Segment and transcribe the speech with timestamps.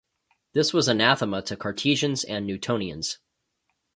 [0.53, 3.19] This was anathema to Cartesians and Newtonians.